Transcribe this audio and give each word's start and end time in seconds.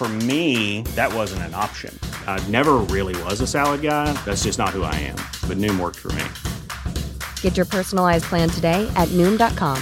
For 0.00 0.08
me, 0.08 0.80
that 0.96 1.12
wasn't 1.12 1.42
an 1.42 1.52
option. 1.52 1.92
I 2.26 2.42
never 2.48 2.78
really 2.88 3.14
was 3.24 3.42
a 3.42 3.46
salad 3.46 3.82
guy. 3.82 4.10
That's 4.24 4.44
just 4.44 4.58
not 4.58 4.70
who 4.70 4.82
I 4.82 4.94
am. 4.94 5.16
But 5.46 5.58
Noom 5.58 5.78
worked 5.78 5.98
for 5.98 6.10
me. 6.12 6.24
Get 7.42 7.54
your 7.54 7.66
personalized 7.66 8.24
plan 8.24 8.48
today 8.48 8.90
at 8.96 9.10
Noom.com. 9.10 9.76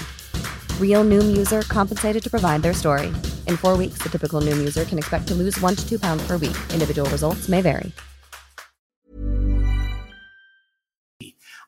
Real 0.80 1.04
Noom 1.04 1.36
user 1.36 1.62
compensated 1.68 2.20
to 2.20 2.28
provide 2.28 2.62
their 2.62 2.74
story. 2.74 3.14
In 3.46 3.56
four 3.56 3.76
weeks, 3.76 3.98
the 4.02 4.08
typical 4.08 4.40
Noom 4.40 4.56
user 4.58 4.84
can 4.84 4.98
expect 4.98 5.28
to 5.28 5.34
lose 5.34 5.56
one 5.60 5.76
to 5.76 5.88
two 5.88 6.00
pounds 6.00 6.26
per 6.26 6.32
week. 6.32 6.58
Individual 6.74 7.08
results 7.10 7.48
may 7.48 7.60
vary. 7.62 7.92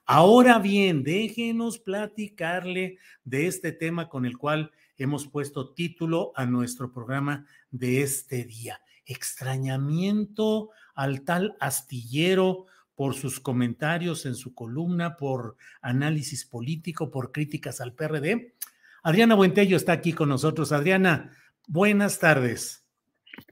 Ahora 0.08 0.58
bien, 0.58 1.04
déjenos 1.04 1.78
platicarle 1.78 2.98
de 3.22 3.46
este 3.46 3.70
tema 3.70 4.08
con 4.08 4.26
el 4.26 4.38
cual 4.38 4.72
hemos 5.02 5.26
puesto 5.26 5.72
título 5.72 6.32
a 6.36 6.44
nuestro 6.44 6.92
programa 6.92 7.46
de 7.70 8.02
este 8.02 8.44
día. 8.44 8.80
Extrañamiento 9.06 10.70
al 10.94 11.22
tal 11.22 11.56
astillero 11.58 12.66
por 12.94 13.14
sus 13.14 13.40
comentarios 13.40 14.26
en 14.26 14.34
su 14.34 14.54
columna, 14.54 15.16
por 15.16 15.56
análisis 15.80 16.44
político, 16.44 17.10
por 17.10 17.32
críticas 17.32 17.80
al 17.80 17.94
PRD. 17.94 18.54
Adriana 19.02 19.34
Buentello 19.34 19.78
está 19.78 19.92
aquí 19.92 20.12
con 20.12 20.28
nosotros. 20.28 20.70
Adriana, 20.70 21.32
buenas 21.66 22.18
tardes. 22.18 22.79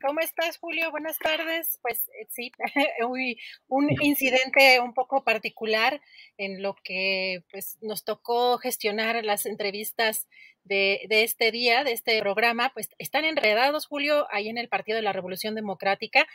¿Cómo 0.00 0.20
estás, 0.20 0.58
Julio? 0.58 0.90
Buenas 0.90 1.18
tardes. 1.18 1.78
Pues 1.82 2.08
eh, 2.08 2.26
sí, 2.30 2.52
un 3.68 3.88
incidente 4.02 4.80
un 4.80 4.94
poco 4.94 5.24
particular 5.24 6.00
en 6.36 6.62
lo 6.62 6.74
que 6.82 7.44
pues, 7.50 7.78
nos 7.80 8.04
tocó 8.04 8.58
gestionar 8.58 9.24
las 9.24 9.46
entrevistas 9.46 10.28
de, 10.64 11.06
de, 11.08 11.22
este 11.22 11.50
día, 11.50 11.84
de 11.84 11.92
este 11.92 12.20
programa, 12.20 12.70
pues 12.74 12.90
están 12.98 13.24
enredados, 13.24 13.86
Julio, 13.86 14.26
ahí 14.30 14.48
en 14.48 14.58
el 14.58 14.68
Partido 14.68 14.96
de 14.96 15.02
la 15.02 15.12
Revolución 15.12 15.54
Democrática 15.54 16.26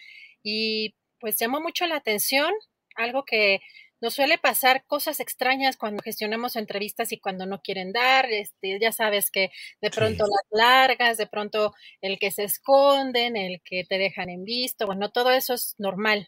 y 0.42 0.96
pues 1.20 1.38
llamó 1.38 1.62
mucho 1.62 1.86
la 1.86 1.96
atención, 1.96 2.52
algo 2.96 3.26
que 3.26 3.62
nos 4.04 4.16
suele 4.16 4.38
pasar 4.38 4.84
cosas 4.86 5.22
extrañas 5.22 5.78
cuando 5.78 6.04
gestionamos 6.04 6.58
entrevistas 6.58 7.14
y 7.14 7.20
cuando 7.20 7.46
no 7.46 7.62
quieren 7.62 7.94
dar, 7.94 8.30
este, 8.30 8.78
ya 8.78 8.92
sabes 8.92 9.32
que 9.32 9.50
de 9.82 9.90
pronto 9.92 10.26
las 10.26 10.46
largas, 10.52 11.18
de 11.18 11.26
pronto 11.26 11.74
el 12.02 12.20
que 12.20 12.30
se 12.30 12.44
esconden, 12.44 13.38
el 13.38 13.62
que 13.64 13.86
te 13.88 13.98
dejan 13.98 14.30
en 14.30 14.44
visto, 14.44 14.88
bueno, 14.88 15.10
todo 15.12 15.32
eso 15.32 15.54
es 15.54 15.76
normal. 15.78 16.28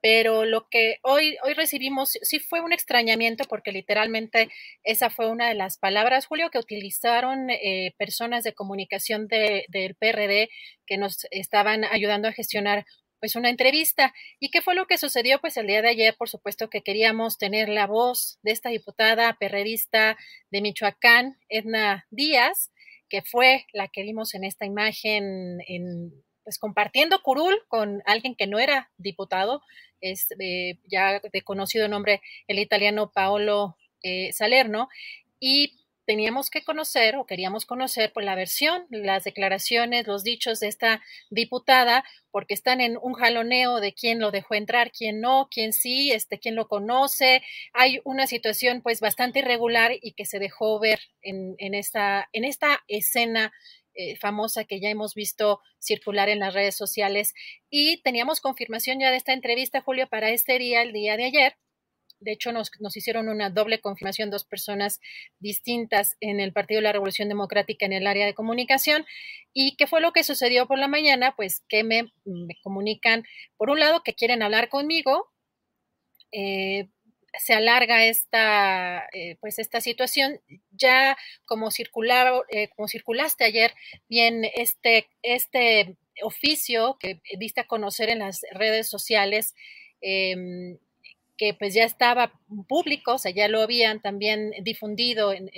Pero 0.00 0.44
lo 0.44 0.68
que 0.68 0.96
hoy, 1.02 1.36
hoy 1.44 1.54
recibimos 1.54 2.18
sí 2.22 2.40
fue 2.40 2.60
un 2.60 2.72
extrañamiento 2.72 3.44
porque 3.44 3.70
literalmente 3.70 4.48
esa 4.82 5.08
fue 5.08 5.28
una 5.28 5.46
de 5.48 5.54
las 5.54 5.78
palabras, 5.78 6.26
Julio, 6.26 6.50
que 6.50 6.58
utilizaron 6.58 7.50
eh, 7.50 7.94
personas 7.98 8.42
de 8.42 8.52
comunicación 8.52 9.28
del 9.28 9.94
PRD 9.94 10.48
que 10.86 10.96
nos 10.96 11.28
estaban 11.30 11.84
ayudando 11.84 12.26
a 12.26 12.32
gestionar 12.32 12.84
pues 13.22 13.36
una 13.36 13.50
entrevista. 13.50 14.12
¿Y 14.40 14.50
qué 14.50 14.62
fue 14.62 14.74
lo 14.74 14.88
que 14.88 14.98
sucedió? 14.98 15.40
Pues 15.40 15.56
el 15.56 15.68
día 15.68 15.80
de 15.80 15.90
ayer, 15.90 16.16
por 16.18 16.28
supuesto 16.28 16.68
que 16.68 16.82
queríamos 16.82 17.38
tener 17.38 17.68
la 17.68 17.86
voz 17.86 18.40
de 18.42 18.50
esta 18.50 18.70
diputada 18.70 19.36
perredista 19.38 20.18
de 20.50 20.60
Michoacán, 20.60 21.38
Edna 21.48 22.04
Díaz, 22.10 22.72
que 23.08 23.22
fue 23.22 23.64
la 23.72 23.86
que 23.86 24.02
vimos 24.02 24.34
en 24.34 24.42
esta 24.42 24.66
imagen 24.66 25.60
en 25.68 26.12
pues 26.42 26.58
compartiendo 26.58 27.22
curul 27.22 27.56
con 27.68 28.02
alguien 28.06 28.34
que 28.34 28.48
no 28.48 28.58
era 28.58 28.90
diputado, 28.98 29.62
es 30.00 30.26
eh, 30.40 30.80
ya 30.90 31.20
de 31.20 31.42
conocido 31.42 31.86
nombre 31.86 32.20
el 32.48 32.58
italiano 32.58 33.12
Paolo 33.12 33.76
eh, 34.02 34.32
Salerno, 34.32 34.88
y 35.38 35.81
teníamos 36.04 36.50
que 36.50 36.64
conocer 36.64 37.16
o 37.16 37.26
queríamos 37.26 37.66
conocer 37.66 38.12
por 38.12 38.24
la 38.24 38.34
versión, 38.34 38.86
las 38.90 39.24
declaraciones, 39.24 40.06
los 40.06 40.24
dichos 40.24 40.60
de 40.60 40.68
esta 40.68 41.02
diputada, 41.30 42.04
porque 42.30 42.54
están 42.54 42.80
en 42.80 42.98
un 43.00 43.14
jaloneo 43.14 43.80
de 43.80 43.92
quién 43.92 44.18
lo 44.18 44.30
dejó 44.30 44.54
entrar, 44.54 44.90
quién 44.90 45.20
no, 45.20 45.48
quién 45.50 45.72
sí, 45.72 46.10
este, 46.12 46.38
quién 46.38 46.54
lo 46.54 46.68
conoce. 46.68 47.42
Hay 47.72 48.00
una 48.04 48.26
situación 48.26 48.82
pues 48.82 49.00
bastante 49.00 49.40
irregular 49.40 49.92
y 50.00 50.12
que 50.12 50.24
se 50.24 50.38
dejó 50.38 50.80
ver 50.80 51.00
en, 51.22 51.54
en 51.58 51.74
esta, 51.74 52.28
en 52.32 52.44
esta 52.44 52.82
escena 52.88 53.52
eh, 53.94 54.16
famosa 54.16 54.64
que 54.64 54.80
ya 54.80 54.88
hemos 54.88 55.14
visto 55.14 55.60
circular 55.78 56.30
en 56.30 56.38
las 56.38 56.54
redes 56.54 56.76
sociales. 56.76 57.34
Y 57.68 58.00
teníamos 58.02 58.40
confirmación 58.40 59.00
ya 59.00 59.10
de 59.10 59.18
esta 59.18 59.34
entrevista, 59.34 59.82
Julio, 59.82 60.08
para 60.08 60.30
este 60.30 60.58
día, 60.58 60.82
el 60.82 60.92
día 60.92 61.16
de 61.16 61.24
ayer 61.24 61.56
de 62.22 62.32
hecho, 62.32 62.52
nos, 62.52 62.70
hicieron 62.96 63.28
una 63.28 63.50
doble 63.50 63.80
confirmación, 63.80 64.30
dos 64.30 64.44
personas 64.44 65.00
distintas 65.40 66.16
en 66.20 66.40
el 66.40 66.52
Partido 66.52 66.78
de 66.78 66.84
la 66.84 66.92
Revolución 66.92 67.28
Democrática 67.28 67.86
en 67.86 67.92
el 67.92 68.06
área 68.06 68.26
de 68.26 68.34
comunicación. 68.34 69.04
¿Y 69.52 69.76
qué 69.76 69.86
fue 69.86 70.00
lo 70.00 70.12
que 70.12 70.24
sucedió 70.24 70.66
por 70.66 70.78
la 70.78 70.88
mañana? 70.88 71.34
Pues 71.36 71.62
que 71.68 71.84
me, 71.84 72.12
comunican, 72.62 73.24
por 73.56 73.70
un 73.70 73.80
lado, 73.80 74.02
que 74.02 74.14
quieren 74.14 74.42
hablar 74.42 74.68
conmigo. 74.68 75.30
Eh, 76.30 76.88
se 77.38 77.54
alarga 77.54 78.04
esta, 78.04 79.06
eh, 79.12 79.36
pues 79.40 79.58
esta 79.58 79.80
situación. 79.80 80.40
Ya 80.70 81.16
como, 81.44 81.70
circular, 81.70 82.44
eh, 82.50 82.68
como 82.76 82.88
circulaste 82.88 83.44
ayer, 83.44 83.74
bien 84.08 84.44
este, 84.54 85.08
este 85.22 85.96
oficio 86.22 86.98
que 87.00 87.20
diste 87.38 87.62
a 87.62 87.66
conocer 87.66 88.10
en 88.10 88.20
las 88.20 88.42
redes 88.52 88.88
sociales, 88.88 89.54
em, 90.00 90.78
que 91.42 91.54
pues 91.54 91.74
ya 91.74 91.82
estaba 91.82 92.32
público, 92.68 93.14
o 93.14 93.18
sea, 93.18 93.32
ya 93.32 93.48
lo 93.48 93.62
habían 93.62 94.00
también 94.00 94.52
difundido 94.62 95.32
en, 95.32 95.50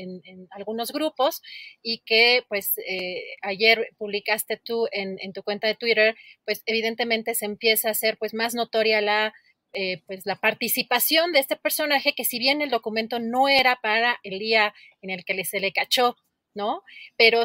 algunos 0.50 0.93
grupos 0.93 1.43
y 1.83 1.99
que 2.06 2.43
pues 2.49 2.78
eh, 2.78 3.22
ayer 3.43 3.91
publicaste 3.99 4.56
tú 4.56 4.89
en, 4.93 5.19
tu 5.34 5.43
cuenta 5.43 5.67
de 5.67 5.75
Twitter, 5.75 6.17
pues 6.47 6.62
evidentemente 6.65 7.34
se 7.34 7.45
empieza 7.45 7.89
a 7.89 7.91
hacer 7.91 8.17
pues 8.17 8.33
más 8.33 8.55
notoria 8.55 9.03
la 9.03 9.34
eh, 9.75 10.00
pues 10.06 10.25
la 10.25 10.37
participación 10.37 11.33
de 11.33 11.41
este 11.41 11.56
personaje 11.56 12.15
que 12.15 12.25
si 12.25 12.39
bien 12.39 12.62
el 12.62 12.71
documento 12.71 13.19
no 13.19 13.49
era 13.49 13.77
para 13.83 14.19
el 14.22 14.39
día 14.39 14.72
en 15.03 15.11
el 15.11 15.27
que 15.27 15.45
se 15.45 15.61
le 15.61 15.75
cachó, 15.75 16.16
¿no? 16.55 16.83
Pero 17.19 17.45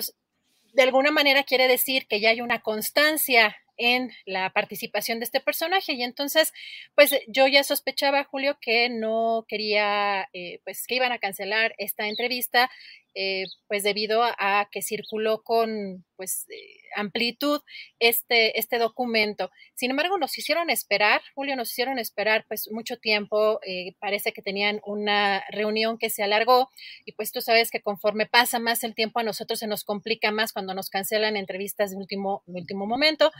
de 0.71 0.83
alguna 0.83 1.11
manera 1.11 1.44
quiere 1.44 1.67
decir 1.67 2.07
que 2.07 2.21
ya 2.21 2.29
hay 2.29 2.39
una 2.39 2.61
constancia 2.61 3.57
en 3.79 4.12
la 4.25 4.51
participación 4.51 5.19
de 5.19 5.25
este 5.25 5.40
personaje. 5.40 5.94
Y 5.94 6.03
entonces, 6.03 6.53
pues 6.94 7.16
yo 7.28 7.47
ya 7.47 7.63
sospechaba, 7.63 8.25
Julio, 8.25 8.57
que 8.62 8.90
no 8.90 9.45
quería, 9.47 10.29
eh, 10.34 10.59
pues 10.63 10.85
que 10.85 10.95
iban 10.95 11.12
a 11.12 11.17
cancelar 11.17 11.73
esta 11.79 12.07
entrevista 12.07 12.69
eh, 13.15 13.45
pues 13.67 13.83
debido 13.83 14.23
a, 14.23 14.67
que 14.71 14.81
circuló 14.81 15.41
con 15.44 16.06
pues 16.15 16.45
eh, 16.50 16.79
amplitud 16.95 17.61
este, 18.00 18.59
este 18.59 18.77
documento. 18.77 19.51
Sin 19.75 19.91
embargo, 19.91 20.17
nos 20.17 20.38
hicieron 20.38 20.69
esperar, 20.69 21.21
Julio, 21.33 21.56
nos 21.56 21.71
hicieron 21.71 21.97
esperar 21.97 22.45
pues 22.47 22.69
mucho 22.71 22.97
tiempo, 22.97 23.59
eh, 23.65 23.95
parece 24.00 24.31
que 24.31 24.41
tenían 24.41 24.81
una 24.85 25.44
reunión 25.50 25.97
que 25.97 26.09
se 26.09 26.23
alargó 26.23 26.69
y 27.06 27.13
pues 27.13 27.31
tú 27.31 27.41
sabes 27.41 27.71
que 27.71 27.81
conforme 27.81 28.25
pasa 28.25 28.59
más 28.59 28.83
el 28.83 28.95
tiempo 28.95 29.19
a 29.19 29.23
nosotros 29.23 29.59
se 29.59 29.67
nos 29.67 29.83
complica 29.83 30.31
más 30.31 30.53
cuando 30.53 30.73
nos 30.73 30.89
cancelan 30.89 31.38
entrevistas 31.38 31.91
de 31.91 31.97
último, 31.97 32.44
último 32.47 32.85
momento. 32.85 33.31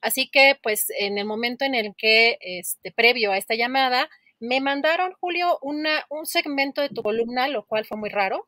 Así 0.00 0.28
que 0.28 0.58
pues 0.62 0.90
en 0.98 1.18
el 1.18 1.24
momento 1.24 1.64
en 1.64 1.74
el 1.74 1.94
que, 1.96 2.36
este, 2.40 2.92
previo 2.92 3.32
a 3.32 3.38
esta 3.38 3.54
llamada, 3.54 4.08
me 4.40 4.60
mandaron, 4.60 5.12
Julio, 5.20 5.58
una, 5.62 6.04
un 6.10 6.26
segmento 6.26 6.80
de 6.80 6.88
tu 6.90 7.02
columna, 7.02 7.48
lo 7.48 7.64
cual 7.64 7.84
fue 7.84 7.96
muy 7.96 8.10
raro. 8.10 8.46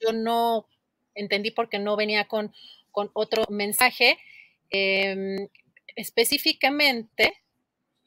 Yo 0.00 0.12
no 0.12 0.66
entendí 1.14 1.50
porque 1.50 1.78
no 1.78 1.96
venía 1.96 2.26
con, 2.26 2.52
con 2.90 3.10
otro 3.14 3.44
mensaje. 3.48 4.18
Em, 4.70 5.48
específicamente, 5.96 7.34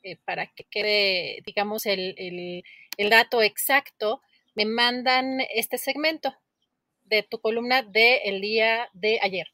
eh, 0.03 0.17
para 0.25 0.47
que 0.47 0.63
quede, 0.65 1.41
digamos, 1.45 1.85
el, 1.85 2.15
el, 2.97 3.09
dato 3.09 3.41
exacto, 3.41 4.21
me 4.55 4.65
mandan 4.65 5.41
este 5.53 5.77
segmento 5.77 6.35
de 7.05 7.23
tu 7.23 7.39
columna 7.39 7.83
del 7.83 8.41
día 8.41 8.89
de 8.93 9.19
ayer. 9.21 9.47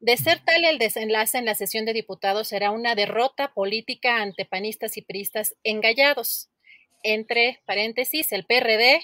De 0.00 0.16
ser 0.16 0.38
tal 0.44 0.64
el 0.64 0.78
desenlace 0.78 1.38
en 1.38 1.44
la 1.44 1.56
sesión 1.56 1.84
de 1.84 1.92
diputados 1.92 2.48
será 2.48 2.70
una 2.70 2.94
derrota 2.94 3.52
política 3.52 4.22
ante 4.22 4.44
panistas 4.44 4.96
y 4.96 5.02
priistas 5.02 5.56
engallados. 5.64 6.50
Entre 7.02 7.60
paréntesis, 7.66 8.30
el 8.32 8.44
PRD, 8.44 9.00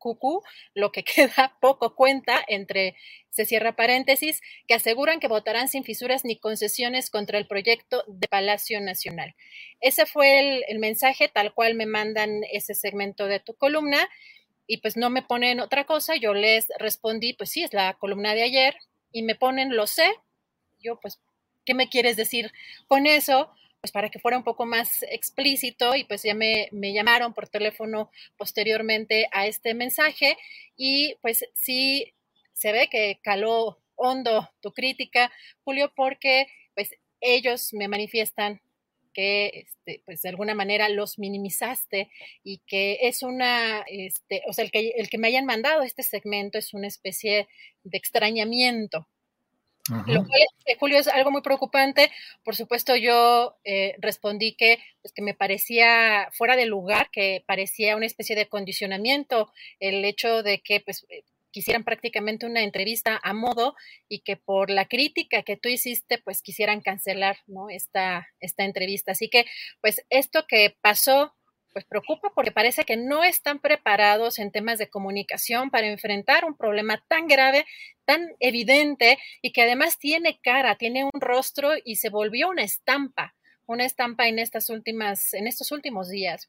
LQQ, 0.00 0.44
lo 0.74 0.92
que 0.92 1.04
queda 1.04 1.56
poco 1.60 1.94
cuenta 1.96 2.42
entre, 2.48 2.96
se 3.30 3.46
cierra 3.46 3.76
paréntesis, 3.76 4.40
que 4.68 4.74
aseguran 4.74 5.20
que 5.20 5.28
votarán 5.28 5.68
sin 5.68 5.84
fisuras 5.84 6.24
ni 6.24 6.38
concesiones 6.38 7.10
contra 7.10 7.38
el 7.38 7.46
proyecto 7.48 8.04
de 8.08 8.28
Palacio 8.28 8.80
Nacional. 8.80 9.36
Ese 9.80 10.06
fue 10.06 10.40
el, 10.40 10.64
el 10.68 10.80
mensaje 10.80 11.28
tal 11.28 11.54
cual 11.54 11.74
me 11.74 11.86
mandan 11.86 12.42
ese 12.52 12.74
segmento 12.74 13.26
de 13.26 13.40
tu 13.40 13.54
columna 13.54 14.08
y 14.66 14.78
pues 14.78 14.96
no 14.96 15.10
me 15.10 15.22
ponen 15.22 15.60
otra 15.60 15.84
cosa. 15.84 16.16
Yo 16.16 16.34
les 16.34 16.68
respondí, 16.78 17.34
pues 17.34 17.50
sí, 17.50 17.64
es 17.64 17.74
la 17.74 17.94
columna 17.94 18.34
de 18.34 18.42
ayer, 18.44 18.76
y 19.12 19.22
me 19.22 19.34
ponen 19.34 19.76
lo 19.76 19.86
sé. 19.88 20.10
Yo, 20.80 21.00
pues, 21.00 21.20
¿qué 21.66 21.74
me 21.74 21.88
quieres 21.88 22.16
decir 22.16 22.52
con 22.88 23.06
eso? 23.06 23.52
Pues 23.80 23.92
para 23.92 24.10
que 24.10 24.18
fuera 24.18 24.36
un 24.36 24.44
poco 24.44 24.66
más 24.66 25.02
explícito 25.04 25.96
y 25.96 26.04
pues 26.04 26.22
ya 26.22 26.34
me, 26.34 26.68
me 26.70 26.92
llamaron 26.92 27.32
por 27.32 27.48
teléfono 27.48 28.10
posteriormente 28.36 29.26
a 29.32 29.46
este 29.46 29.72
mensaje 29.72 30.36
y 30.76 31.14
pues 31.22 31.46
sí 31.54 32.12
se 32.52 32.72
ve 32.72 32.88
que 32.90 33.18
caló 33.22 33.78
hondo 33.96 34.50
tu 34.60 34.72
crítica, 34.72 35.32
Julio, 35.64 35.92
porque 35.96 36.46
pues 36.74 36.90
ellos 37.20 37.72
me 37.72 37.88
manifiestan 37.88 38.60
que 39.12 39.66
este, 39.66 40.02
pues 40.04 40.22
de 40.22 40.28
alguna 40.28 40.54
manera 40.54 40.88
los 40.88 41.18
minimizaste 41.18 42.10
y 42.44 42.58
que 42.66 42.98
es 43.02 43.22
una, 43.22 43.82
este, 43.88 44.42
o 44.46 44.52
sea, 44.52 44.64
el 44.64 44.70
que, 44.70 44.90
el 44.96 45.08
que 45.08 45.18
me 45.18 45.28
hayan 45.28 45.46
mandado 45.46 45.82
este 45.82 46.02
segmento 46.02 46.58
es 46.58 46.74
una 46.74 46.86
especie 46.86 47.48
de 47.82 47.98
extrañamiento. 47.98 49.08
Lo 50.06 50.24
cual, 50.26 50.40
eh, 50.66 50.76
Julio, 50.78 50.98
es 50.98 51.08
algo 51.08 51.30
muy 51.30 51.42
preocupante. 51.42 52.10
Por 52.44 52.56
supuesto, 52.56 52.96
yo 52.96 53.56
eh, 53.64 53.96
respondí 53.98 54.54
que, 54.54 54.78
pues, 55.02 55.12
que 55.12 55.22
me 55.22 55.34
parecía 55.34 56.28
fuera 56.32 56.56
de 56.56 56.66
lugar, 56.66 57.10
que 57.10 57.44
parecía 57.46 57.96
una 57.96 58.06
especie 58.06 58.36
de 58.36 58.48
condicionamiento 58.48 59.52
el 59.78 60.04
hecho 60.04 60.42
de 60.42 60.60
que 60.60 60.80
pues, 60.80 61.06
eh, 61.08 61.24
quisieran 61.50 61.84
prácticamente 61.84 62.46
una 62.46 62.62
entrevista 62.62 63.20
a 63.22 63.32
modo 63.32 63.74
y 64.08 64.20
que 64.20 64.36
por 64.36 64.70
la 64.70 64.86
crítica 64.86 65.42
que 65.42 65.56
tú 65.56 65.68
hiciste, 65.68 66.18
pues 66.18 66.42
quisieran 66.42 66.80
cancelar 66.80 67.38
¿no? 67.46 67.68
esta, 67.68 68.28
esta 68.40 68.64
entrevista. 68.64 69.12
Así 69.12 69.28
que, 69.28 69.46
pues 69.80 70.04
esto 70.10 70.46
que 70.46 70.76
pasó 70.80 71.34
pues 71.72 71.84
preocupa 71.84 72.30
porque 72.34 72.52
parece 72.52 72.84
que 72.84 72.96
no 72.96 73.24
están 73.24 73.58
preparados 73.58 74.38
en 74.38 74.50
temas 74.50 74.78
de 74.78 74.88
comunicación 74.88 75.70
para 75.70 75.86
enfrentar 75.86 76.44
un 76.44 76.56
problema 76.56 77.02
tan 77.08 77.26
grave, 77.26 77.64
tan 78.04 78.28
evidente 78.40 79.18
y 79.42 79.52
que 79.52 79.62
además 79.62 79.98
tiene 79.98 80.38
cara, 80.42 80.76
tiene 80.76 81.04
un 81.04 81.20
rostro 81.20 81.72
y 81.84 81.96
se 81.96 82.10
volvió 82.10 82.48
una 82.48 82.62
estampa, 82.62 83.34
una 83.66 83.84
estampa 83.84 84.28
en 84.28 84.38
estas 84.38 84.70
últimas, 84.70 85.32
en 85.34 85.46
estos 85.46 85.72
últimos 85.72 86.08
días. 86.08 86.46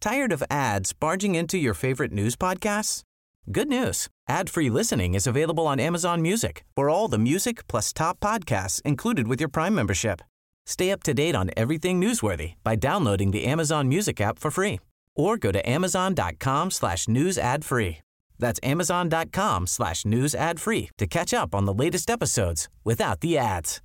Tired 0.00 0.32
of 0.32 0.44
ads 0.48 0.92
barging 0.92 1.34
into 1.34 1.58
your 1.58 1.74
favorite 1.74 2.12
news 2.12 2.36
podcasts? 2.36 3.02
Good 3.50 3.68
news. 3.68 4.08
Ad-free 4.28 4.70
listening 4.70 5.14
is 5.14 5.26
available 5.26 5.66
on 5.66 5.80
Amazon 5.80 6.20
Music. 6.20 6.64
For 6.76 6.90
all 6.90 7.08
the 7.08 7.18
music 7.18 7.66
plus 7.66 7.92
top 7.92 8.20
podcasts 8.20 8.82
included 8.82 9.26
with 9.26 9.40
your 9.40 9.48
Prime 9.48 9.74
membership. 9.74 10.20
Stay 10.68 10.90
up 10.90 11.02
to 11.04 11.14
date 11.14 11.34
on 11.34 11.50
everything 11.56 11.98
newsworthy 11.98 12.52
by 12.62 12.76
downloading 12.76 13.30
the 13.30 13.46
Amazon 13.46 13.88
Music 13.88 14.20
app 14.20 14.38
for 14.38 14.50
free 14.50 14.80
or 15.16 15.38
go 15.38 15.50
to 15.50 15.66
amazon.com 15.66 16.70
slash 16.70 17.08
news 17.08 17.38
ad 17.38 17.64
free. 17.64 17.98
That's 18.38 18.60
amazon.com 18.62 19.66
slash 19.66 20.04
news 20.04 20.34
ad 20.34 20.60
free 20.60 20.90
to 20.98 21.06
catch 21.06 21.32
up 21.32 21.54
on 21.54 21.64
the 21.64 21.72
latest 21.72 22.10
episodes 22.10 22.68
without 22.84 23.20
the 23.20 23.38
ads. 23.38 23.80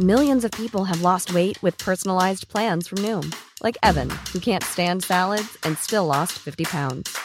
Millions 0.00 0.44
of 0.44 0.50
people 0.50 0.82
have 0.84 1.02
lost 1.02 1.32
weight 1.32 1.62
with 1.62 1.78
personalized 1.78 2.48
plans 2.48 2.88
from 2.88 2.98
Noom, 2.98 3.32
like 3.62 3.78
Evan, 3.84 4.10
who 4.32 4.40
can't 4.40 4.64
stand 4.64 5.04
salads 5.04 5.56
and 5.62 5.78
still 5.78 6.04
lost 6.04 6.32
50 6.32 6.64
pounds. 6.64 7.16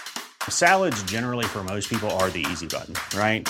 Salads 0.48 1.02
generally 1.04 1.46
for 1.46 1.64
most 1.64 1.90
people 1.90 2.12
are 2.22 2.30
the 2.30 2.46
easy 2.52 2.68
button, 2.68 2.94
right? 3.18 3.50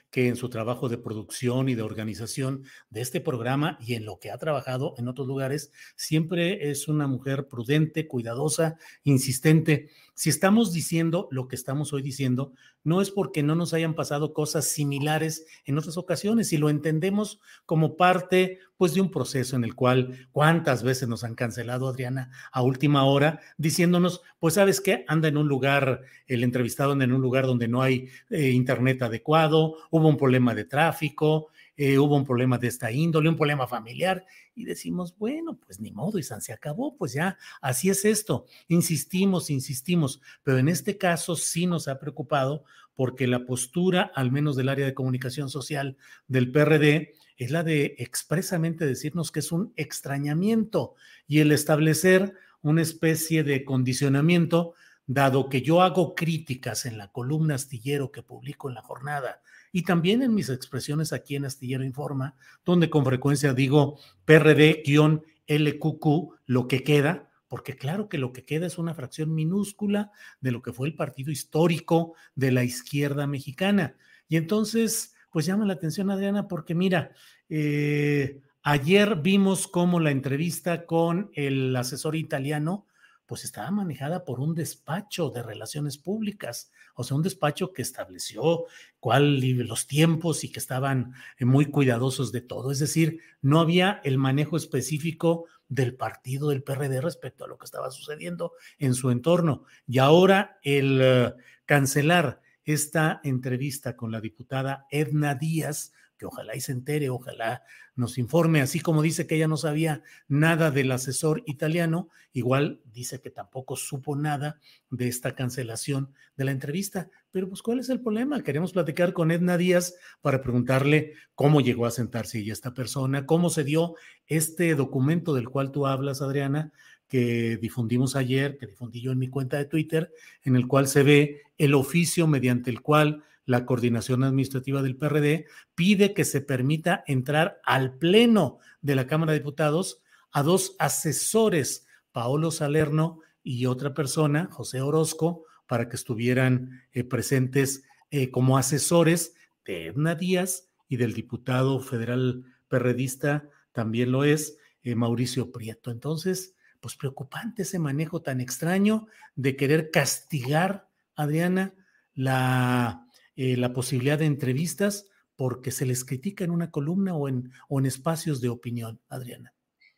que 0.11 0.27
en 0.27 0.35
su 0.35 0.49
trabajo 0.49 0.89
de 0.89 0.97
producción 0.97 1.69
y 1.69 1.75
de 1.75 1.81
organización 1.81 2.63
de 2.89 3.01
este 3.01 3.21
programa 3.21 3.77
y 3.79 3.95
en 3.95 4.05
lo 4.05 4.19
que 4.19 4.29
ha 4.29 4.37
trabajado 4.37 4.93
en 4.97 5.07
otros 5.07 5.27
lugares, 5.27 5.71
siempre 5.95 6.69
es 6.69 6.87
una 6.87 7.07
mujer 7.07 7.47
prudente, 7.47 8.07
cuidadosa, 8.07 8.77
insistente. 9.03 9.89
Si 10.21 10.29
estamos 10.29 10.71
diciendo 10.71 11.27
lo 11.31 11.47
que 11.47 11.55
estamos 11.55 11.93
hoy 11.93 12.03
diciendo, 12.03 12.53
no 12.83 13.01
es 13.01 13.09
porque 13.09 13.41
no 13.41 13.55
nos 13.55 13.73
hayan 13.73 13.95
pasado 13.95 14.33
cosas 14.33 14.65
similares 14.65 15.47
en 15.65 15.79
otras 15.79 15.97
ocasiones 15.97 16.53
y 16.53 16.57
lo 16.57 16.69
entendemos 16.69 17.39
como 17.65 17.97
parte 17.97 18.59
pues 18.77 18.93
de 18.93 19.01
un 19.01 19.09
proceso 19.09 19.55
en 19.55 19.63
el 19.63 19.73
cual 19.73 20.27
cuántas 20.31 20.83
veces 20.83 21.09
nos 21.09 21.23
han 21.23 21.33
cancelado 21.33 21.87
Adriana 21.87 22.29
a 22.51 22.61
última 22.61 23.03
hora 23.05 23.39
diciéndonos, 23.57 24.21
pues 24.37 24.53
sabes 24.53 24.79
qué, 24.79 25.05
anda 25.07 25.27
en 25.27 25.37
un 25.37 25.47
lugar, 25.47 26.01
el 26.27 26.43
entrevistado 26.43 26.91
anda 26.91 27.05
en 27.05 27.13
un 27.13 27.21
lugar 27.23 27.47
donde 27.47 27.67
no 27.67 27.81
hay 27.81 28.09
eh, 28.29 28.51
internet 28.51 29.01
adecuado, 29.01 29.77
hubo 29.89 30.07
un 30.07 30.17
problema 30.17 30.53
de 30.53 30.65
tráfico, 30.65 31.49
eh, 31.83 31.97
hubo 31.97 32.15
un 32.15 32.25
problema 32.25 32.59
de 32.59 32.67
esta 32.67 32.91
índole, 32.91 33.27
un 33.27 33.35
problema 33.35 33.65
familiar, 33.65 34.23
y 34.53 34.65
decimos, 34.65 35.17
bueno, 35.17 35.57
pues 35.57 35.79
ni 35.79 35.91
modo, 35.91 36.19
y 36.19 36.23
se 36.23 36.53
acabó, 36.53 36.95
pues 36.95 37.13
ya, 37.13 37.39
así 37.59 37.89
es 37.89 38.05
esto. 38.05 38.45
Insistimos, 38.67 39.49
insistimos, 39.49 40.21
pero 40.43 40.59
en 40.59 40.67
este 40.67 40.99
caso 40.99 41.35
sí 41.35 41.65
nos 41.65 41.87
ha 41.87 41.97
preocupado 41.97 42.65
porque 42.93 43.25
la 43.25 43.47
postura, 43.47 44.11
al 44.13 44.31
menos 44.31 44.55
del 44.55 44.69
área 44.69 44.85
de 44.85 44.93
comunicación 44.93 45.49
social 45.49 45.97
del 46.27 46.51
PRD, 46.51 47.15
es 47.35 47.49
la 47.49 47.63
de 47.63 47.95
expresamente 47.97 48.85
decirnos 48.85 49.31
que 49.31 49.39
es 49.39 49.51
un 49.51 49.73
extrañamiento 49.75 50.93
y 51.25 51.39
el 51.39 51.51
establecer 51.51 52.35
una 52.61 52.83
especie 52.83 53.43
de 53.43 53.65
condicionamiento, 53.65 54.75
dado 55.07 55.49
que 55.49 55.63
yo 55.63 55.81
hago 55.81 56.13
críticas 56.13 56.85
en 56.85 56.99
la 56.99 57.11
columna 57.11 57.55
astillero 57.55 58.11
que 58.11 58.21
publico 58.21 58.69
en 58.69 58.75
la 58.75 58.83
jornada 58.83 59.41
y 59.71 59.83
también 59.83 60.21
en 60.21 60.33
mis 60.33 60.49
expresiones 60.49 61.13
aquí 61.13 61.35
en 61.35 61.45
Astillero 61.45 61.83
Informa, 61.83 62.35
donde 62.65 62.89
con 62.89 63.05
frecuencia 63.05 63.53
digo 63.53 63.99
PRD-LQQ, 64.25 66.05
lo 66.45 66.67
que 66.67 66.83
queda, 66.83 67.31
porque 67.47 67.75
claro 67.75 68.07
que 68.07 68.17
lo 68.17 68.31
que 68.31 68.45
queda 68.45 68.65
es 68.65 68.77
una 68.77 68.93
fracción 68.93 69.33
minúscula 69.35 70.11
de 70.39 70.51
lo 70.51 70.61
que 70.61 70.71
fue 70.71 70.87
el 70.87 70.95
partido 70.95 71.31
histórico 71.31 72.13
de 72.35 72.51
la 72.51 72.63
izquierda 72.63 73.27
mexicana. 73.27 73.97
Y 74.29 74.37
entonces, 74.37 75.15
pues 75.31 75.45
llama 75.45 75.65
la 75.65 75.73
atención, 75.73 76.09
Adriana, 76.11 76.47
porque 76.47 76.75
mira, 76.75 77.11
eh, 77.49 78.39
ayer 78.63 79.17
vimos 79.17 79.67
cómo 79.67 79.99
la 79.99 80.11
entrevista 80.11 80.85
con 80.85 81.31
el 81.33 81.75
asesor 81.75 82.15
italiano, 82.15 82.87
pues 83.25 83.43
estaba 83.43 83.71
manejada 83.71 84.23
por 84.23 84.39
un 84.39 84.55
despacho 84.55 85.29
de 85.29 85.43
relaciones 85.43 85.97
públicas, 85.97 86.71
o 87.01 87.03
sea, 87.03 87.17
un 87.17 87.23
despacho 87.23 87.73
que 87.73 87.81
estableció 87.81 88.65
cuál 88.99 89.39
los 89.39 89.87
tiempos 89.87 90.43
y 90.43 90.49
que 90.49 90.59
estaban 90.59 91.13
eh, 91.37 91.45
muy 91.45 91.65
cuidadosos 91.65 92.31
de 92.31 92.41
todo. 92.41 92.71
Es 92.71 92.79
decir, 92.79 93.19
no 93.41 93.59
había 93.59 94.01
el 94.03 94.17
manejo 94.17 94.57
específico 94.57 95.45
del 95.67 95.95
partido 95.95 96.49
del 96.49 96.63
PRD 96.63 97.01
respecto 97.01 97.45
a 97.45 97.47
lo 97.47 97.57
que 97.57 97.65
estaba 97.65 97.91
sucediendo 97.91 98.53
en 98.77 98.93
su 98.93 99.09
entorno. 99.09 99.65
Y 99.87 99.99
ahora 99.99 100.59
el 100.63 100.99
eh, 101.01 101.33
cancelar 101.65 102.41
esta 102.63 103.21
entrevista 103.23 103.95
con 103.95 104.11
la 104.11 104.21
diputada 104.21 104.85
Edna 104.91 105.35
Díaz, 105.35 105.93
que 106.21 106.27
ojalá 106.27 106.55
y 106.55 106.61
se 106.61 106.71
entere, 106.71 107.09
ojalá 107.09 107.63
nos 107.95 108.19
informe, 108.19 108.61
así 108.61 108.79
como 108.79 109.01
dice 109.01 109.25
que 109.25 109.37
ella 109.37 109.47
no 109.47 109.57
sabía 109.57 110.03
nada 110.27 110.69
del 110.69 110.91
asesor 110.91 111.41
italiano, 111.47 112.09
igual 112.31 112.79
dice 112.85 113.19
que 113.21 113.31
tampoco 113.31 113.75
supo 113.75 114.15
nada 114.15 114.59
de 114.91 115.07
esta 115.07 115.33
cancelación 115.33 116.13
de 116.37 116.45
la 116.45 116.51
entrevista. 116.51 117.09
Pero 117.31 117.49
pues, 117.49 117.63
¿cuál 117.63 117.79
es 117.79 117.89
el 117.89 118.01
problema? 118.01 118.43
Queremos 118.43 118.71
platicar 118.71 119.13
con 119.13 119.31
Edna 119.31 119.57
Díaz 119.57 119.95
para 120.21 120.43
preguntarle 120.43 121.13
cómo 121.33 121.59
llegó 121.59 121.87
a 121.87 121.91
sentarse 121.91 122.39
y 122.39 122.51
esta 122.51 122.75
persona, 122.75 123.25
cómo 123.25 123.49
se 123.49 123.63
dio 123.63 123.95
este 124.27 124.75
documento 124.75 125.33
del 125.33 125.49
cual 125.49 125.71
tú 125.71 125.87
hablas, 125.87 126.21
Adriana, 126.21 126.71
que 127.07 127.57
difundimos 127.57 128.15
ayer, 128.15 128.59
que 128.59 128.67
difundí 128.67 129.01
yo 129.01 129.11
en 129.11 129.17
mi 129.17 129.27
cuenta 129.27 129.57
de 129.57 129.65
Twitter, 129.65 130.13
en 130.43 130.55
el 130.55 130.67
cual 130.67 130.87
se 130.87 131.01
ve 131.01 131.41
el 131.57 131.73
oficio 131.73 132.27
mediante 132.27 132.69
el 132.69 132.81
cual 132.81 133.23
la 133.51 133.65
coordinación 133.65 134.23
administrativa 134.23 134.81
del 134.81 134.95
PRD 134.95 135.45
pide 135.75 136.13
que 136.13 136.23
se 136.23 136.39
permita 136.39 137.03
entrar 137.05 137.59
al 137.65 137.97
pleno 137.97 138.59
de 138.81 138.95
la 138.95 139.07
Cámara 139.07 139.33
de 139.33 139.39
Diputados 139.39 140.01
a 140.31 140.41
dos 140.41 140.75
asesores, 140.79 141.85
Paolo 142.13 142.49
Salerno 142.51 143.19
y 143.43 143.65
otra 143.65 143.93
persona, 143.93 144.47
José 144.51 144.81
Orozco, 144.81 145.43
para 145.67 145.89
que 145.89 145.97
estuvieran 145.97 146.81
eh, 146.93 147.03
presentes 147.03 147.83
eh, 148.09 148.31
como 148.31 148.57
asesores 148.57 149.35
de 149.65 149.87
Edna 149.87 150.15
Díaz 150.15 150.69
y 150.87 150.95
del 150.95 151.13
diputado 151.13 151.81
federal 151.81 152.45
perredista, 152.69 153.49
también 153.73 154.13
lo 154.13 154.23
es, 154.23 154.57
eh, 154.83 154.95
Mauricio 154.95 155.51
Prieto. 155.51 155.91
Entonces, 155.91 156.55
pues 156.79 156.95
preocupante 156.95 157.63
ese 157.63 157.79
manejo 157.79 158.21
tan 158.21 158.39
extraño 158.39 159.07
de 159.35 159.57
querer 159.57 159.91
castigar, 159.91 160.87
Adriana, 161.15 161.73
la, 162.13 163.07
eh, 163.35 163.57
la 163.57 163.73
posibilidad 163.73 164.19
de 164.19 164.25
entrevistas 164.25 165.07
porque 165.35 165.71
se 165.71 165.85
les 165.85 166.05
critica 166.05 166.43
en 166.43 166.51
una 166.51 166.69
columna 166.69 167.15
o 167.15 167.27
en, 167.27 167.51
o 167.67 167.79
en 167.79 167.85
espacios 167.85 168.41
de 168.41 168.49
opinión, 168.49 169.01
Adriana. 169.09 169.53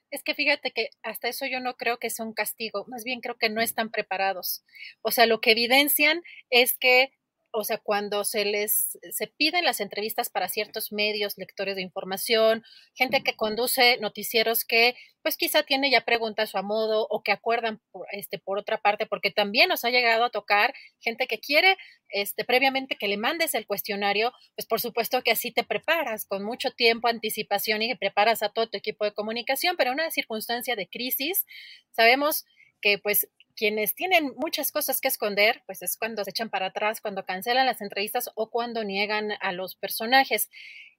Es 0.09 0.23
que 0.23 0.35
fíjate 0.35 0.71
que 0.71 0.89
hasta 1.01 1.27
eso 1.27 1.45
yo 1.47 1.59
no 1.59 1.75
creo 1.75 1.97
que 1.97 2.11
sea 2.11 2.25
un 2.25 2.33
castigo, 2.33 2.85
más 2.87 3.03
bien 3.03 3.19
creo 3.19 3.35
que 3.37 3.49
no 3.49 3.61
están 3.61 3.89
preparados. 3.89 4.63
O 5.01 5.11
sea, 5.11 5.25
lo 5.25 5.41
que 5.41 5.51
evidencian 5.51 6.21
es 6.51 6.77
que 6.77 7.11
o 7.53 7.63
sea, 7.63 7.77
cuando 7.77 8.23
se 8.23 8.45
les 8.45 8.97
se 9.11 9.27
piden 9.27 9.63
las 9.63 9.79
entrevistas 9.79 10.29
para 10.29 10.49
ciertos 10.49 10.91
medios, 10.91 11.37
lectores 11.37 11.75
de 11.75 11.83
información, 11.83 12.63
gente 12.95 13.23
que 13.23 13.35
conduce 13.35 13.97
noticieros 13.97 14.65
que 14.65 14.95
pues 15.21 15.37
quizá 15.37 15.63
tiene 15.63 15.89
ya 15.89 16.01
preguntas 16.01 16.53
a 16.55 16.61
modo 16.63 17.07
o 17.09 17.21
que 17.21 17.31
acuerdan 17.31 17.79
por, 17.91 18.07
este 18.11 18.39
por 18.39 18.57
otra 18.57 18.79
parte, 18.79 19.05
porque 19.05 19.31
también 19.31 19.69
nos 19.69 19.85
ha 19.85 19.89
llegado 19.89 20.25
a 20.25 20.31
tocar 20.31 20.73
gente 20.99 21.27
que 21.27 21.39
quiere 21.39 21.77
este 22.09 22.43
previamente 22.43 22.97
que 22.97 23.07
le 23.07 23.17
mandes 23.17 23.53
el 23.53 23.67
cuestionario, 23.67 24.33
pues 24.55 24.67
por 24.67 24.81
supuesto 24.81 25.21
que 25.21 25.31
así 25.31 25.51
te 25.51 25.63
preparas 25.63 26.25
con 26.25 26.43
mucho 26.43 26.71
tiempo, 26.71 27.07
anticipación 27.07 27.83
y 27.83 27.95
preparas 27.95 28.41
a 28.41 28.49
todo 28.49 28.67
tu 28.67 28.77
equipo 28.77 29.05
de 29.05 29.13
comunicación, 29.13 29.75
pero 29.77 29.91
en 29.91 29.99
una 29.99 30.11
circunstancia 30.11 30.75
de 30.75 30.87
crisis 30.87 31.45
sabemos 31.91 32.45
que 32.81 32.97
pues 32.97 33.29
quienes 33.55 33.95
tienen 33.95 34.33
muchas 34.35 34.71
cosas 34.71 35.01
que 35.01 35.07
esconder, 35.07 35.63
pues 35.65 35.81
es 35.81 35.97
cuando 35.97 36.23
se 36.23 36.31
echan 36.31 36.49
para 36.49 36.67
atrás, 36.67 37.01
cuando 37.01 37.25
cancelan 37.25 37.65
las 37.65 37.81
entrevistas 37.81 38.29
o 38.35 38.49
cuando 38.49 38.83
niegan 38.83 39.31
a 39.39 39.51
los 39.51 39.75
personajes. 39.75 40.49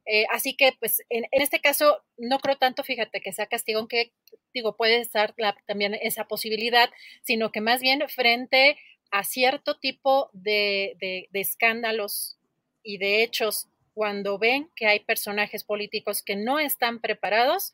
Eh, 0.06 0.26
así 0.30 0.54
que, 0.54 0.73
pues, 0.78 1.02
en, 1.08 1.25
este 1.32 1.61
caso, 1.61 2.02
no 2.18 2.38
creo 2.38 2.56
tanto, 2.56 2.84
fíjate, 2.84 3.20
que 3.20 3.32
sea 3.32 3.46
castigo, 3.46 3.78
aunque, 3.78 4.12
digo, 4.52 4.76
puede 4.76 4.99
estar 4.99 5.34
también 5.66 5.94
esa 5.94 6.26
posibilidad, 6.26 6.90
sino 7.23 7.50
que 7.50 7.61
más 7.61 7.80
bien 7.80 8.02
frente 8.08 8.78
a 9.11 9.25
cierto 9.25 9.78
tipo 9.78 10.30
de, 10.32 10.96
de 11.00 11.40
escándalos 11.40 12.37
y 12.82 12.99
de 12.99 13.23
hechos, 13.23 13.68
cuando 13.94 14.38
ven 14.38 14.68
que 14.75 14.87
hay 14.87 15.00
personajes 15.00 15.64
políticos 15.64 16.23
que 16.23 16.37
no 16.37 16.58
están 16.58 17.00
preparados, 17.00 17.73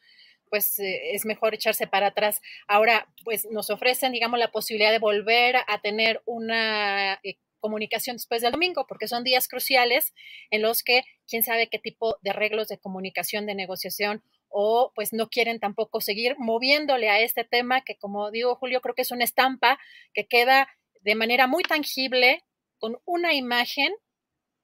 pues 0.50 0.78
eh, 0.78 1.14
es 1.14 1.25
mejor 1.25 1.54
echarse 1.54 1.87
para 1.87 2.09
atrás. 2.09 2.42
Ahora, 2.69 3.09
pues 3.25 3.49
nos 3.50 3.71
ofrecen, 3.71 4.12
digamos, 4.12 4.38
la 4.38 4.50
posibilidad 4.50 4.90
de 4.90 4.99
volver 4.99 5.57
a 5.57 5.80
tener 5.80 6.21
una 6.26 7.14
eh, 7.23 7.38
comunicación 7.61 8.16
después 8.16 8.42
del 8.42 8.52
domingo, 8.52 8.87
porque 8.87 9.09
son 9.09 9.25
días 9.25 9.49
cruciales 9.49 10.12
en 10.50 10.62
los 10.62 10.83
que 10.83 11.04
quién 11.28 11.42
sabe 11.42 11.69
qué 11.69 11.78
tipo 11.78 12.19
de 12.23 12.30
arreglos 12.30 12.69
de 12.69 12.78
comunicación, 12.78 13.47
de 13.47 13.54
negociación 13.54 14.23
o 14.50 14.92
pues 14.95 15.12
no 15.12 15.28
quieren 15.28 15.61
tampoco 15.61 16.00
seguir 16.00 16.35
moviéndole 16.37 17.09
a 17.09 17.21
este 17.21 17.45
tema 17.45 17.83
que 17.83 17.97
como 17.97 18.33
digo 18.33 18.57
Julio 18.57 18.80
creo 18.80 18.97
que 18.97 19.02
es 19.02 19.12
una 19.12 19.23
estampa 19.23 19.78
que 20.12 20.26
queda 20.26 20.69
de 21.02 21.14
manera 21.14 21.47
muy 21.47 21.62
tangible 21.62 22.45
con 22.78 23.00
una 23.04 23.33
imagen 23.33 23.92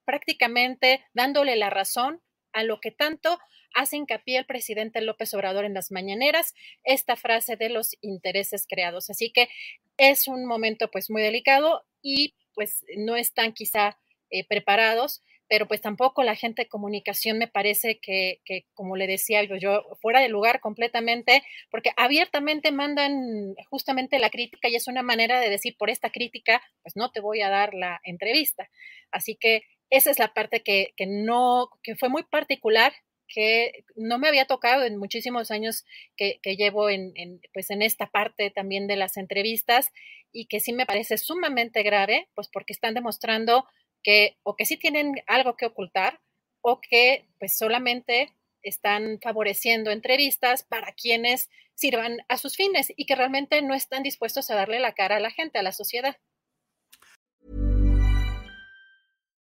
prácticamente 0.05 1.05
dándole 1.14 1.55
la 1.55 1.71
razón 1.71 2.21
a 2.57 2.65
lo 2.65 2.81
que 2.81 2.91
tanto 2.91 3.39
hace 3.75 3.99
hincapié 3.99 4.39
el 4.39 4.47
presidente 4.47 5.03
López 5.03 5.35
Obrador 5.35 5.67
en 5.67 5.75
las 5.75 5.93
mañaneras, 5.93 6.55
esta 6.85 7.15
frase 7.15 7.57
de 7.57 7.69
los 7.69 7.95
intereses 8.01 8.67
creados. 8.67 9.11
Así 9.11 9.31
que 9.31 9.49
es 9.99 10.27
un 10.27 10.47
momento 10.47 10.91
pues 10.91 11.11
muy 11.11 11.21
delicado 11.21 11.85
y 12.01 12.35
pues 12.55 12.87
no 12.97 13.15
están 13.15 13.53
quizá 13.53 13.99
eh, 14.31 14.47
preparados, 14.49 15.23
pero 15.49 15.69
pues 15.69 15.83
tampoco 15.83 16.23
la 16.23 16.35
gente 16.35 16.63
de 16.63 16.69
comunicación 16.69 17.37
me 17.37 17.47
parece 17.47 17.99
que, 18.01 18.41
que, 18.47 18.65
como 18.73 18.97
le 18.97 19.07
decía 19.07 19.45
yo, 19.45 19.57
yo, 19.57 19.85
fuera 20.01 20.21
de 20.21 20.31
lugar 20.31 20.61
completamente, 20.61 21.43
porque 21.71 21.91
abiertamente 21.99 22.73
mandan 22.73 23.55
justamente 23.69 24.19
la 24.19 24.31
crítica 24.31 24.71
y 24.71 24.77
es 24.77 24.89
una 24.89 25.03
manera 25.03 25.39
de 25.41 25.51
decir, 25.51 25.77
por 25.77 25.91
esta 25.91 26.09
crítica, 26.09 26.63
pues 26.83 26.97
no 26.97 27.11
te 27.13 27.21
voy 27.21 27.43
a 27.43 27.51
dar 27.51 27.75
la 27.75 28.01
entrevista. 28.03 28.71
Así 29.11 29.37
que 29.37 29.63
esa 29.90 30.11
es 30.11 30.19
la 30.19 30.35
parte 30.35 30.62
que, 30.62 30.93
que 30.97 31.07
no, 31.07 31.71
que 31.83 31.97
fue 31.97 32.09
muy 32.09 32.23
particular 32.25 32.93
que 33.28 33.85
no 33.97 34.19
me 34.19 34.28
había 34.28 34.47
tocado 34.47 34.85
en 34.85 34.99
muchísimos 34.99 35.50
años 35.50 35.85
que, 36.16 36.40
llevo 36.45 36.88
en, 36.90 37.12
pues 37.52 37.71
en 37.71 37.83
esta 37.83 38.07
parte 38.07 38.50
también 38.50 38.87
de 38.87 38.97
las 38.97 39.16
entrevistas 39.16 39.93
y 40.33 40.47
que 40.47 40.61
sí 40.61 40.73
me 40.73 40.87
parece 40.87 41.19
sumamente 41.19 41.83
grave, 41.83 42.28
pues 42.35 42.49
porque 42.49 42.73
están 42.73 42.95
demostrando 42.95 43.66
que 44.02 44.37
o 44.43 44.55
que 44.57 44.66
sí 44.66 44.76
tienen 44.76 45.14
algo 45.26 45.57
que 45.57 45.66
ocultar 45.66 46.21
o 46.61 46.81
que 46.81 47.25
pues 47.38 47.57
solamente 47.57 48.33
están 48.62 49.21
favoreciendo 49.21 49.90
entrevistas 49.90 50.62
para 50.62 50.93
quienes 50.93 51.50
sirvan 51.75 52.19
a 52.28 52.38
sus 52.38 52.57
fines 52.57 52.93
y 52.97 53.07
que 53.07 53.14
realmente 53.14 53.61
no 53.62 53.75
están 53.75 54.02
dispuestos 54.02 54.50
a 54.50 54.55
darle 54.55 54.81
la 54.81 54.93
cara 54.93 55.16
a 55.16 55.21
la 55.21 55.31
gente, 55.31 55.59
a 55.59 55.62
la 55.62 55.73
sociedad. 55.73 56.16